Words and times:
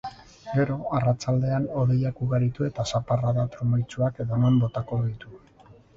Gero, 0.53 0.77
arratsaldean 0.99 1.67
hodeiak 1.81 2.23
ugaritu 2.27 2.67
eta 2.69 2.85
zaparrada 2.95 3.45
trumoitsuak 3.57 4.19
edonon 4.27 4.59
botako 4.65 5.01
ditu. 5.05 5.37